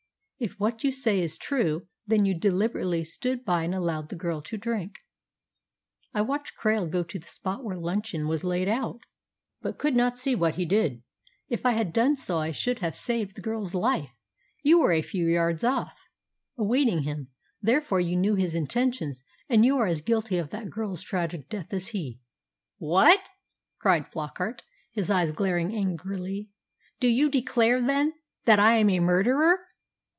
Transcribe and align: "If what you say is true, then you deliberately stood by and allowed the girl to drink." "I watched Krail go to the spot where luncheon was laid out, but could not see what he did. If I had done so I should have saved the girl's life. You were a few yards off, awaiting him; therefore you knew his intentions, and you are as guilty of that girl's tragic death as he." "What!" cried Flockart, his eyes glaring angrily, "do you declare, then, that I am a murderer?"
"If 0.43 0.59
what 0.59 0.83
you 0.83 0.91
say 0.91 1.19
is 1.21 1.37
true, 1.37 1.87
then 2.07 2.25
you 2.25 2.33
deliberately 2.33 3.03
stood 3.03 3.45
by 3.45 3.61
and 3.65 3.75
allowed 3.75 4.09
the 4.09 4.15
girl 4.15 4.41
to 4.41 4.57
drink." 4.57 4.97
"I 6.15 6.21
watched 6.23 6.57
Krail 6.57 6.89
go 6.89 7.03
to 7.03 7.19
the 7.19 7.27
spot 7.27 7.63
where 7.63 7.77
luncheon 7.77 8.27
was 8.27 8.43
laid 8.43 8.67
out, 8.67 9.01
but 9.61 9.77
could 9.77 9.95
not 9.95 10.17
see 10.17 10.33
what 10.33 10.55
he 10.55 10.65
did. 10.65 11.03
If 11.47 11.63
I 11.63 11.73
had 11.73 11.93
done 11.93 12.15
so 12.15 12.39
I 12.39 12.51
should 12.53 12.79
have 12.79 12.95
saved 12.95 13.35
the 13.35 13.41
girl's 13.43 13.75
life. 13.75 14.09
You 14.63 14.79
were 14.79 14.91
a 14.93 15.03
few 15.03 15.27
yards 15.27 15.63
off, 15.63 15.93
awaiting 16.57 17.03
him; 17.03 17.27
therefore 17.61 17.99
you 17.99 18.15
knew 18.15 18.33
his 18.33 18.55
intentions, 18.55 19.23
and 19.47 19.63
you 19.63 19.77
are 19.77 19.85
as 19.85 20.01
guilty 20.01 20.39
of 20.39 20.49
that 20.49 20.71
girl's 20.71 21.03
tragic 21.03 21.49
death 21.49 21.71
as 21.71 21.89
he." 21.89 22.19
"What!" 22.79 23.29
cried 23.77 24.07
Flockart, 24.07 24.63
his 24.89 25.11
eyes 25.11 25.33
glaring 25.33 25.75
angrily, 25.75 26.49
"do 26.99 27.07
you 27.09 27.29
declare, 27.29 27.79
then, 27.79 28.13
that 28.45 28.57
I 28.57 28.77
am 28.77 28.89
a 28.89 28.99
murderer?" 28.99 29.59